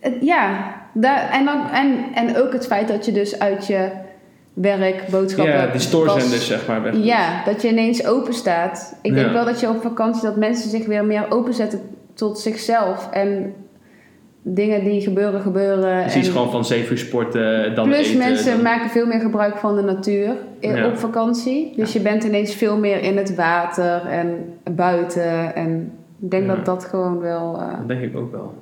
[0.00, 3.88] Het- ja, daar, en, dan, en, en ook het feit dat je dus uit je
[4.54, 5.54] werk, boodschappen...
[5.54, 6.94] Ja, die stoorzenders zeg maar weg.
[6.96, 8.96] Ja, dat je ineens open staat.
[9.02, 9.32] Ik denk Ja.
[9.32, 10.22] wel dat je op vakantie...
[10.22, 11.80] dat mensen zich weer meer openzetten
[12.14, 13.08] tot zichzelf.
[13.10, 13.54] En
[14.42, 16.02] dingen die gebeuren, gebeuren.
[16.04, 18.18] En- gewoon van zeven uur sporten, dan Plus eten.
[18.18, 20.86] mensen dan- maken veel meer gebruik van de natuur Ja.
[20.86, 21.72] op vakantie.
[21.76, 25.54] Dus je bent ineens veel meer in het water en buiten.
[25.54, 27.60] En ik denk dat dat gewoon wel...
[27.60, 28.54] eh, Dat denk ik ook wel.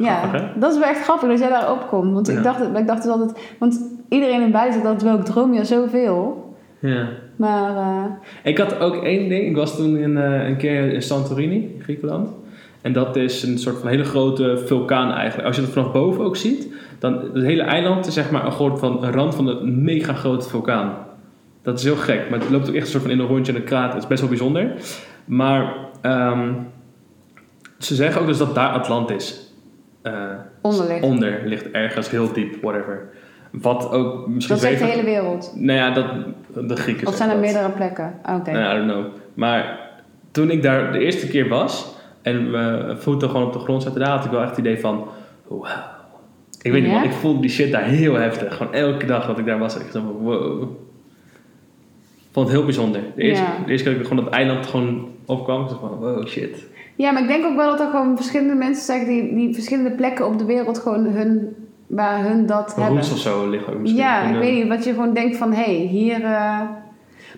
[0.00, 2.12] Ja, dat is wel echt grappig dat jij daarop komt.
[2.12, 2.36] Want Ja.
[2.36, 3.54] ik, dacht, ik dacht dus altijd...
[3.58, 6.54] Want iedereen in zegt altijd wel, ik droom je zoveel.
[6.78, 7.08] Ja.
[7.36, 8.04] Maar eh,
[8.42, 9.46] Ik had ook één ding.
[9.46, 12.30] Ik was toen in, eh, een keer in Santorini, in Griekenland.
[12.82, 15.46] En dat is een soort van hele grote vulkaan eigenlijk.
[15.46, 18.52] Als je het vanaf boven ook ziet, dan het hele eiland is zeg maar een
[18.52, 20.92] soort van een rand van een mega grote vulkaan.
[21.62, 23.52] Dat is heel gek, maar het loopt ook echt een soort van in een rondje
[23.52, 23.94] in een krater.
[23.94, 24.72] Het is best wel bijzonder.
[25.24, 26.52] Maar ehm,
[27.78, 29.49] ze zeggen ook dus dat daar Atlantis
[30.02, 30.12] eh,
[30.60, 31.02] onder ligt.
[31.02, 33.08] onder ligt, ergens heel diep, whatever.
[33.50, 35.52] Wat ook misschien Dat zegt de hele wereld.
[35.54, 36.06] Nou ja, dat,
[36.68, 37.44] de Grieken Of zijn er dat.
[37.44, 38.14] meerdere plekken?
[38.38, 38.50] Oké.
[38.50, 39.04] Nou, I don't know.
[39.34, 39.88] Maar
[40.30, 44.00] toen ik daar de eerste keer was en mijn voeten gewoon op de grond zetten,
[44.00, 45.04] daar had ik wel echt het idee van,
[45.46, 45.66] wow.
[46.62, 48.56] Ik weet niet, man, ik voelde die shit daar heel heftig.
[48.56, 50.62] Gewoon elke dag dat ik daar was, ik zo van, wow.
[50.62, 53.00] Ik vond het heel bijzonder.
[53.14, 53.64] De eerste, Ja.
[53.64, 56.66] de eerste keer dat ik gewoon dat eiland gewoon opkwam, ik dacht van, wow, shit.
[57.00, 59.90] Ja, maar ik denk ook wel dat er gewoon verschillende mensen zijn die, die verschillende
[59.90, 61.48] plekken op de wereld gewoon hun,
[61.86, 62.94] waar hun dat hebben.
[62.94, 64.00] Roots of zo liggen ook misschien.
[64.00, 66.24] Ja, ik weet niet, wat je gewoon denkt van, hé, hey, hier...
[66.24, 66.60] eh,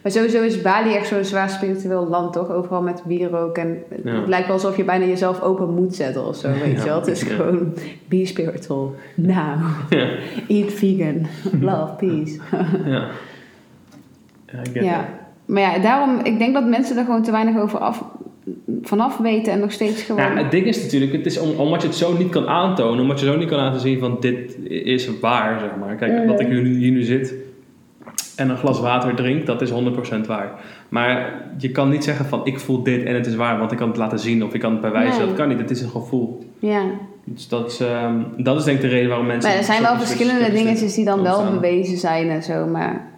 [0.03, 2.51] Maar sowieso is Bali echt zo'n zwaar spiritueel land, toch?
[2.51, 4.15] Overal met wierook en Ja.
[4.15, 6.85] het lijkt wel alsof je bijna jezelf open moet zetten of zo, weet Ja, je
[6.85, 6.99] wel?
[6.99, 7.35] Het is ja.
[7.35, 7.75] gewoon,
[8.09, 9.61] be spiritual, now,
[10.49, 11.27] eat vegan,
[11.61, 12.39] love, peace.
[12.85, 13.07] Ja.
[14.47, 15.07] Ja, ik
[15.45, 18.05] maar ja, daarom, ik denk dat mensen er gewoon te weinig over af,
[18.83, 20.21] vanaf weten en nog steeds gewoon...
[20.23, 23.01] Ja, het ding is natuurlijk, het is om, omdat je het zo niet kan aantonen,
[23.01, 25.95] omdat je zo niet kan laten zien van dit is waar, zeg maar.
[25.97, 26.27] Kijk, Mhm.
[26.27, 27.35] dat ik hier nu, hier nu zit
[28.37, 30.51] en een glas water drink, dat is 100% waar.
[30.89, 33.79] Maar je kan niet zeggen van ik voel dit en het is waar, want ik
[33.79, 35.19] kan het laten zien of ik kan het bewijzen.
[35.19, 35.27] Nee.
[35.27, 36.45] Dat kan niet, het is een gevoel.
[36.59, 36.83] ja.
[37.25, 39.51] Dus dat is, ehm, dat is denk ik de reden waarom mensen...
[39.51, 43.11] Maar er zijn wel verschillende dingetjes die dan wel bewezen zijn en zo, maar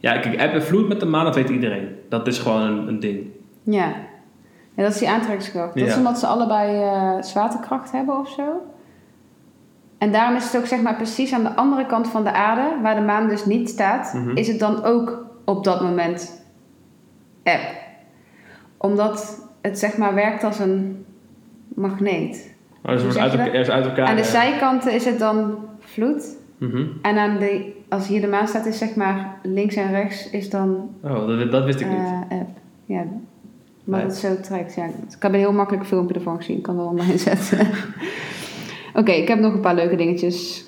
[0.00, 1.88] Ja, kijk, eb en vloed met de maan, dat weet iedereen.
[2.08, 3.18] Dat is gewoon een, een ding.
[3.62, 3.92] ja.
[4.74, 5.74] Ja dat is die aantrekkingskracht.
[5.78, 8.42] Dat is omdat ze allebei eh, zwaartekracht hebben of zo.
[9.98, 12.80] En daarom is het ook zeg maar precies aan de andere kant van de aarde,
[12.82, 14.36] waar de maan dus niet staat, Mhm.
[14.36, 16.42] is het dan ook op dat moment
[17.42, 17.60] eb.
[18.76, 21.04] Omdat het zeg maar werkt als een
[21.74, 22.54] magneet.
[22.82, 24.06] Maar dus Hoe wordt zeg uit, je elkaar- is uit elkaar...
[24.06, 26.36] aan de zijkanten is het dan vloed.
[26.58, 26.86] mhm.
[27.02, 30.50] En aan de, als hier de maan staat, is zeg maar links en rechts is
[30.50, 31.98] dan Oh, dat, dat wist ik niet.
[31.98, 32.48] eh app.
[32.86, 33.04] Ja,
[33.84, 34.08] maar Nee.
[34.08, 34.74] het zo trekt.
[34.74, 36.56] Ja, ik heb een heel makkelijk filmpje ervan gezien.
[36.56, 37.66] Ik kan wel online zetten.
[38.94, 40.64] Oké, ik heb nog een paar leuke dingetjes.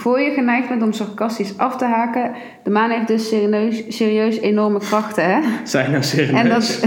[0.00, 2.30] Voor je geneigd bent om sarcastisch af te haken.
[2.62, 5.40] De maan heeft dus serieus, serieus enorme krachten, hè?
[5.64, 6.30] Zijn nou serieus?
[6.40, 6.80] En dat,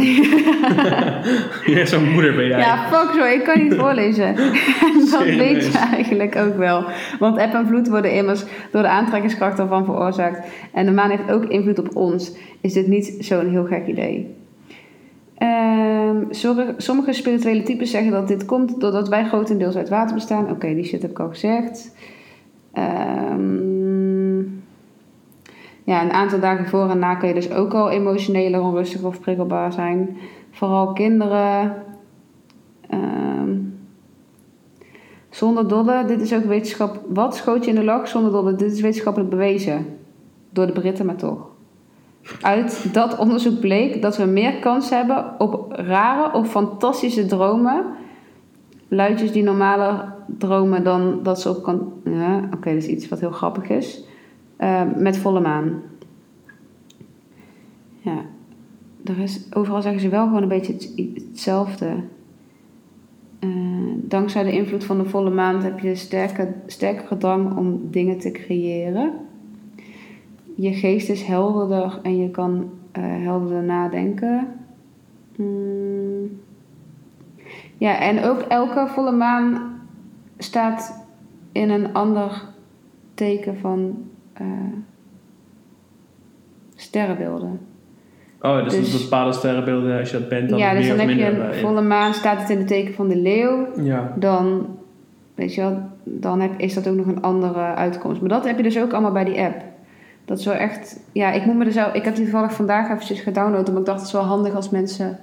[1.66, 2.60] Je bent zo'n moeder ben jij.
[2.60, 4.26] Ja, fuck zo, ik kan niet voorlezen.
[4.26, 4.36] en
[5.00, 5.38] dat Serieus?
[5.38, 6.84] weet je eigenlijk ook wel.
[7.20, 10.48] Want eb en vloed worden immers door de aantrekkingskracht ervan veroorzaakt.
[10.74, 12.32] En de maan heeft ook invloed op ons.
[12.62, 14.36] Is dit niet zo'n heel gek idee?
[15.38, 20.50] Ehm, sorry- sommige spirituele types zeggen dat dit komt doordat wij grotendeels uit water bestaan.
[20.50, 21.96] Oké, die shit heb ik al gezegd.
[22.74, 24.42] Ehm,
[25.84, 29.20] ja, een aantal dagen voor en na kun je dus ook al emotioneler, onrustig of
[29.20, 30.18] prikkelbaar zijn.
[30.52, 31.84] Vooral kinderen.
[32.90, 33.58] Ehm,
[35.30, 37.02] zonder dolle, dit is ook wetenschap.
[37.08, 38.08] Wat schoot je in de lach?
[38.08, 39.86] Zonder dolle, dit is wetenschappelijk bewezen.
[40.50, 41.52] Door de Britten, maar toch.
[42.42, 47.86] Uit dat onderzoek bleek dat we meer kans hebben op rare of fantastische dromen.
[48.88, 51.94] Luidjes die normaler dromen dan dat ze op kan.
[52.04, 54.04] Ja, oké, dat is iets wat heel grappig is.
[54.56, 55.82] Eh, met volle maan.
[58.00, 58.26] Ja,
[59.04, 60.94] er is, overal zeggen ze wel gewoon een beetje het-
[61.28, 61.96] hetzelfde.
[63.40, 63.50] Eh,
[63.96, 69.14] dankzij de invloed van de volle maan heb je sterke, sterkere om dingen te creëren.
[70.56, 74.48] Je geest is helderder en je kan eh, helderder nadenken.
[75.38, 76.40] Mm.
[77.78, 79.73] Ja, en ook elke volle maan
[80.38, 81.06] staat
[81.52, 82.42] in een ander
[83.14, 83.98] teken van
[84.34, 84.46] eh,
[86.76, 87.60] sterrenbeelden.
[88.42, 91.00] Oh, dus, Dus- dat bepaalde sterrenbeelden, als je dat bent, dan ja, dus meer dan
[91.00, 93.18] of heb je minder een bij- volle maan, staat het in het teken van de
[93.18, 93.68] leeuw.
[93.82, 94.14] Ja.
[94.16, 94.66] Dan
[95.36, 98.20] weet je wel, dan heb, is dat ook nog een andere uitkomst.
[98.20, 99.62] Maar dat heb je dus ook allemaal bij die app.
[100.26, 102.90] Dat is wel echt, ja, ik moet me er zo, ik heb die toevallig vandaag
[102.92, 105.20] eventjes gedownload, omdat ik dacht het is wel handig als mensen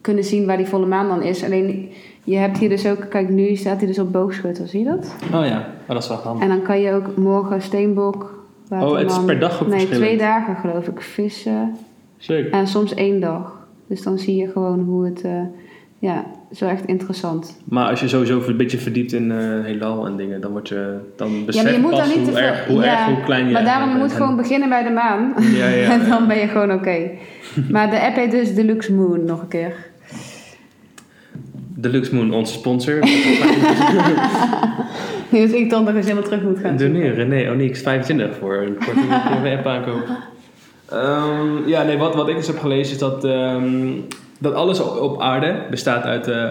[0.00, 1.44] kunnen zien waar die volle maan dan is.
[1.44, 1.90] Alleen
[2.24, 5.14] je hebt hier dus ook, kijk nu staat hij dus op boogschutter, zie je dat?
[5.34, 6.42] Oh ja, oh, dat is wel handig.
[6.42, 10.18] En dan kan je ook morgen steenbok, Oh, het is per dag ook Nee, twee
[10.18, 11.76] dagen geloof ik, vissen.
[12.16, 12.52] Zeker.
[12.52, 13.66] En soms één dag.
[13.88, 15.40] Dus dan zie je gewoon hoe het, eh,
[15.98, 17.60] ja, zo echt interessant.
[17.64, 20.98] Maar als je sowieso een beetje verdiept in eh heelal en dingen, dan word je
[21.16, 22.42] dan besef ja, maar je moet daar niet hoe, te veel...
[22.42, 24.90] erg, hoe, ja, erg, hoe klein je Maar daarom, je moet gewoon beginnen bij de
[24.90, 25.34] maan.
[25.40, 27.10] Ja, ja, en dan ben je gewoon oké.
[27.70, 29.74] maar de app heet dus Deluxe Moon, nog een keer.
[31.84, 32.98] Deluxe Moon, onze sponsor.
[35.28, 36.76] Nu dus ik dan nog eens helemaal terug moet gaan.
[36.76, 40.06] Doneer René Onyx 25 voor een korting op je app aankoop.
[41.66, 43.88] Ja, nee, wat, wat ik dus heb gelezen is dat, ehm,
[44.38, 46.50] dat alles op, op aarde bestaat uit eh,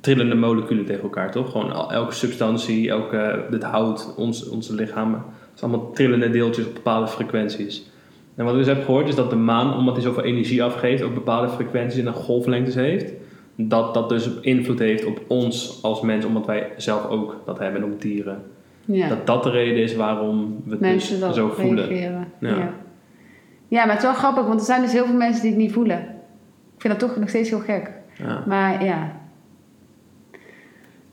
[0.00, 1.50] trillende moleculen tegen elkaar, toch?
[1.50, 5.22] Gewoon elke substantie, elke, het hout, ons, onze lichamen.
[5.50, 7.90] Het zijn allemaal trillende deeltjes op bepaalde frequenties.
[8.36, 11.02] En wat ik dus heb gehoord is dat de maan, omdat hij zoveel energie afgeeft,
[11.02, 13.12] ook bepaalde frequenties en golflengtes heeft.
[13.56, 17.82] Dat dat dus invloed heeft op ons als mens, omdat wij zelf ook dat hebben
[17.82, 18.42] en op dieren.
[18.84, 19.08] Ja.
[19.08, 21.94] Dat dat de reden is waarom we het Mensen dus zo voelen.
[21.94, 22.26] Ja.
[22.38, 22.72] Ja.
[23.68, 23.84] ja.
[23.84, 25.72] maar het is wel grappig, want er zijn dus heel veel mensen die het niet
[25.72, 25.98] voelen.
[26.74, 27.90] Ik vind dat toch nog steeds heel gek.
[28.18, 28.42] Ja.
[28.46, 29.12] Maar ja.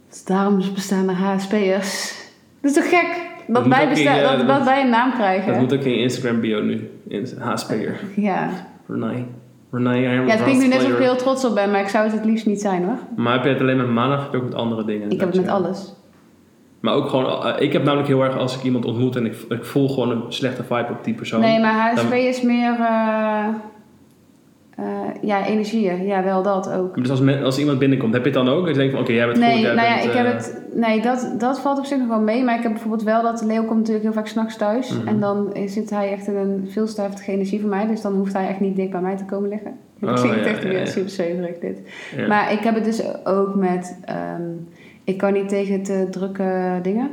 [0.10, 2.20] Dus daarom bestaan er HSP'ers.
[2.62, 3.30] Dat is toch gek?
[3.48, 5.52] Dat, wij, in bestaan, dat, wij een naam krijgen.
[5.52, 6.90] Dat moet ook in je Instagram bio nu.
[7.40, 8.00] HSP'er.
[8.16, 8.50] Ja.
[8.88, 9.26] Renee.
[9.72, 11.00] Am ja, het klinkt nu net alsof ik Rastplayer.
[11.02, 12.98] heel trots op ben, maar ik zou het het liefst niet zijn hoor.
[13.16, 15.10] Maar heb je het alleen met maandag of heb je ook met andere dingen?
[15.10, 15.94] Ik heb het met alles.
[16.80, 19.36] Maar ook gewoon, eh, ik heb namelijk heel erg als ik iemand ontmoet en ik,
[19.50, 21.40] ik voel gewoon een slechte vibe op die persoon.
[21.40, 22.72] Nee, maar Dan- is meer.
[22.80, 23.48] eh,
[24.82, 24.88] eh,
[25.22, 26.06] ja, energieën.
[26.06, 26.96] Ja, wel dat ook.
[26.96, 28.60] Dus als, men- als iemand binnenkomt, heb je het dan ook?
[28.66, 30.26] Dat je denkt van, oké, jij bent Nee, goed, jij nou ja, bent, ik heb
[30.26, 30.62] eh, het.
[30.74, 32.44] Nee, dat, dat valt op zich nog wel mee.
[32.44, 34.98] Maar ik heb bijvoorbeeld wel dat Leo komt natuurlijk heel vaak s'nachts thuis.
[34.98, 35.08] Mhm.
[35.08, 37.88] En dan zit hij echt in een veel te heftige energie voor mij.
[37.88, 39.72] Dus dan hoeft hij echt niet dik bij mij te komen liggen.
[40.04, 40.86] Oh, Dat klinkt ja, echt ja, weer ja.
[40.86, 41.80] super zweverig dit.
[42.28, 44.00] Maar ik heb het dus ook met...
[44.06, 44.42] ehm,
[45.04, 47.10] ik kan niet tegen te drukke dingen.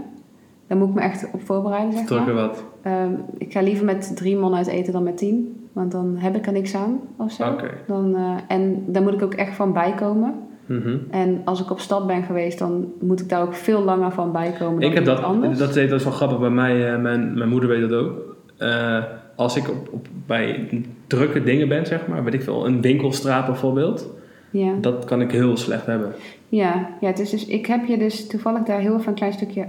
[0.66, 2.46] Daar moet ik me echt op voorbereiden, zeg Drukken maar.
[2.46, 2.64] wat.
[2.83, 5.67] Ehm, ik ga liever met drie man uit eten dan met tien.
[5.78, 7.56] Want dan heb ik er niks aan of zo.
[7.86, 10.34] Dan, eh, en daar moet ik ook echt van bijkomen.
[10.66, 10.96] Mhm.
[11.10, 14.32] En als ik op stap ben geweest, dan moet ik daar ook veel langer van
[14.32, 15.58] bijkomen dan Ik heb dat, anders.
[15.58, 18.36] dat, deed- dat is wel grappig bij mij, eh, mijn, mijn moeder weet dat ook.
[18.56, 19.02] Eh,
[19.36, 20.68] als ik op, op, bij
[21.06, 24.10] drukke dingen ben, zeg maar, weet ik veel, een winkelstraat bijvoorbeeld,
[24.50, 24.72] Ja.
[24.80, 26.12] dat kan ik heel slecht hebben.
[26.48, 29.32] Ja, ja het is dus, ik heb je dus toevallig daar heel even een klein
[29.32, 29.64] stukje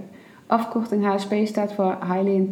[0.47, 2.47] afkorting HSP staat voor Highly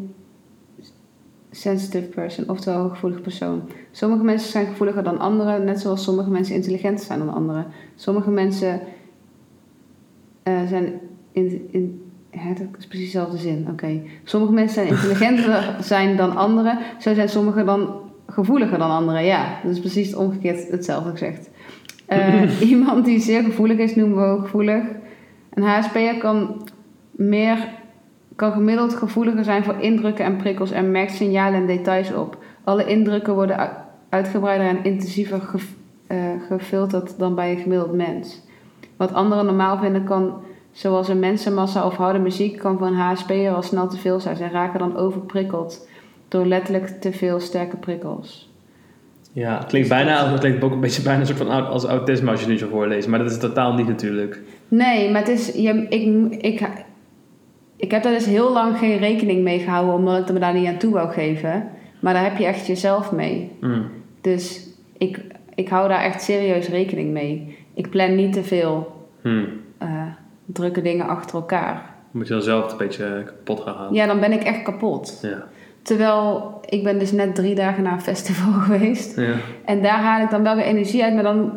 [1.58, 3.62] Sensitive Person, oftewel hooggevoelig persoon.
[3.92, 7.66] Sommige mensen zijn gevoeliger dan anderen, net zoals sommige mensen intelligenter zijn dan anderen.
[7.96, 8.80] Sommige mensen
[10.44, 11.00] eh, zijn
[11.32, 14.02] in, in hè, dat is precies dezelfde zin, oké.
[14.24, 17.90] Sommige mensen zijn intelligenter zijn dan anderen, zo zijn sommigen dan
[18.28, 19.26] gevoeliger dan anderen.
[19.26, 21.50] Ja, dat is precies omgekeerd hetzelfde gezegd.
[22.06, 24.84] Eh, iemand die zeer gevoelig is, noemen we hooggevoelig.
[25.54, 26.68] Een HSP'er kan
[27.12, 27.58] meer
[28.38, 32.38] kan gemiddeld gevoeliger zijn voor indrukken en prikkels en merkt signalen en details op.
[32.64, 33.70] Alle indrukken worden
[34.10, 35.58] uitgebreider en intensiever ge-
[36.08, 38.42] eh, gefilterd dan bij een gemiddeld mens.
[38.98, 40.34] Wat anderen normaal vinden kan,
[40.72, 44.36] zoals een mensenmassa of harde muziek, kan voor een HSP'er al snel te veel zijn.
[44.38, 45.88] Zij raken dan overprikkeld
[46.28, 48.52] door letterlijk te veel sterke prikkels.
[49.32, 51.84] Ja, het klinkt bijna, als- het klinkt ook een beetje bijna een soort van als
[51.86, 54.40] autisme als je nu zo voorleest, maar dat is totaal niet natuurlijk.
[54.68, 55.48] Nee, maar het is.
[55.56, 56.68] Je, ik, ik,
[57.78, 60.68] ik heb daar dus heel lang geen rekening mee gehouden, omdat ik me daar niet
[60.68, 61.70] aan toe wou geven.
[62.00, 63.52] Maar daar heb je echt jezelf mee.
[63.62, 63.86] Mm.
[64.22, 65.22] Dus ik,
[65.56, 67.58] ik hou daar echt serieus rekening mee.
[67.74, 69.44] Ik plan niet te veel Hm.
[69.78, 69.88] eh,
[70.46, 71.96] drukke dingen achter elkaar.
[72.12, 73.94] Moet je dan zelf een beetje kapot gaan halen.
[73.94, 75.20] Ja, dan ben ik echt kapot.
[75.22, 75.44] Ja.
[75.82, 79.18] Terwijl ik ben dus net drie dagen naar een festival geweest.
[79.18, 79.34] ja.
[79.66, 81.52] En daar haal ik dan wel weer energie uit, maar dan.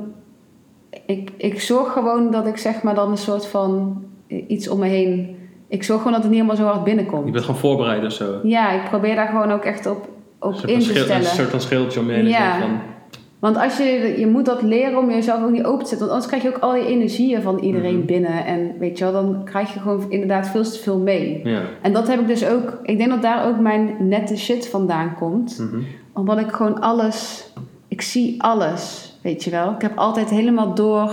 [1.06, 4.86] Ik, ik zorg gewoon dat ik zeg maar dan een soort van iets om me
[4.86, 5.36] heen.
[5.70, 7.32] Ik zorg gewoon dat het niet helemaal zo hard Je binnenkomt.
[7.32, 8.34] bent gewoon voorbereid of zo.
[8.42, 11.16] Ja, ik probeer daar gewoon ook echt op, op in te stellen.
[11.16, 12.28] Een soort van schildje om je heen.
[12.28, 12.58] Ja.
[12.60, 12.70] Van,
[13.38, 16.08] Want als je, je moet dat leren om jezelf ook niet open te zetten.
[16.08, 18.06] Want anders krijg je ook al die energieën van iedereen Mhm.
[18.06, 18.44] binnen.
[18.44, 21.40] En weet je wel, dan krijg je gewoon inderdaad veel te veel mee.
[21.44, 21.60] ja.
[21.82, 22.78] En dat heb ik dus ook.
[22.82, 25.58] Ik denk dat daar ook mijn nette shit vandaan komt.
[25.58, 25.80] Mhm.
[26.12, 27.48] Omdat ik gewoon alles.
[27.88, 29.12] Ik zie alles.
[29.22, 29.70] Weet je wel.
[29.70, 31.10] Ik heb altijd helemaal door.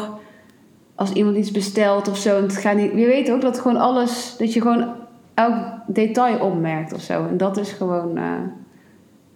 [0.97, 2.37] Als iemand iets bestelt of zo.
[2.37, 2.91] En het gaat niet.
[2.91, 4.35] Je weet ook dat gewoon alles.
[4.37, 4.85] Dat je gewoon
[5.33, 5.55] elk
[5.87, 7.25] detail opmerkt of zo.
[7.27, 8.17] En dat is gewoon.
[8.17, 8.23] eh,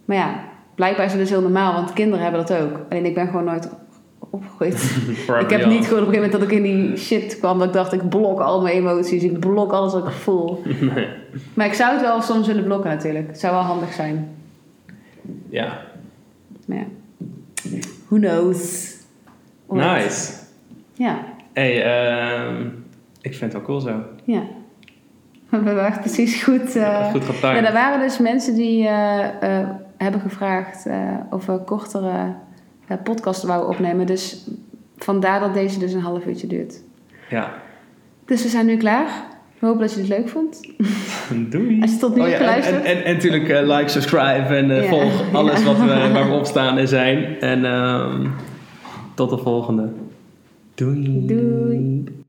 [0.04, 0.34] maar ja,
[0.74, 1.72] blijkbaar is het dus heel normaal.
[1.74, 2.80] Want kinderen hebben dat ook.
[2.90, 3.68] Alleen ik ben gewoon nooit
[4.18, 4.96] opgegroeid.
[5.44, 7.58] Ik heb niet gewoon op een gegeven moment dat ik in die shit kwam.
[7.58, 9.22] Dat ik dacht, ik blok al mijn emoties.
[9.22, 10.62] Ik blok alles wat ik voel.
[10.94, 11.08] Nee.
[11.54, 13.26] Maar ik zou het wel soms willen blokken natuurlijk.
[13.26, 14.36] Het zou wel handig zijn.
[15.48, 15.78] Ja,
[16.66, 16.84] Maar ja.
[18.08, 18.90] Who knows?
[19.68, 20.32] Nice.
[20.94, 21.18] Ja,
[21.52, 22.66] Hey, ehm,
[23.20, 24.02] ik vind het wel cool zo.
[24.24, 24.42] ja.
[25.50, 26.76] We hebben echt precies goed...
[26.76, 27.66] eh, Goed Ja, getimed.
[27.66, 30.86] er waren dus mensen die eh, eh, hebben gevraagd
[31.30, 32.34] of we kortere
[32.90, 34.06] uh, podcasten wouden opnemen.
[34.06, 34.46] Dus
[34.96, 36.82] vandaar dat deze dus een half uurtje duurt.
[37.28, 37.50] Ja.
[38.26, 39.06] Dus we zijn nu klaar.
[39.58, 40.60] We hopen dat je het leuk vond.
[41.52, 41.80] Doei.
[41.82, 42.84] Als je tot nu Oh ja, en, geluisterd.
[42.84, 44.82] en, en, natuurlijk like, subscribe en Ja.
[44.82, 45.66] volg alles Ja.
[45.66, 47.40] wat we, waar we op staan en zijn.
[47.40, 48.26] En ehm,
[49.14, 49.88] tot de volgende.
[50.82, 51.26] Doei.
[51.28, 52.21] Doei.